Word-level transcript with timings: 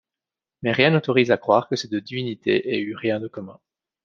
Mais 0.63 0.71
rien 0.71 0.89
n'autorise 0.89 1.29
à 1.29 1.37
croire 1.37 1.67
que 1.69 1.75
ces 1.75 1.87
deux 1.87 2.01
divinités 2.01 2.67
aient 2.73 2.79
eu 2.81 2.95
rien 2.95 3.19
de 3.19 3.27
commun. 3.27 3.59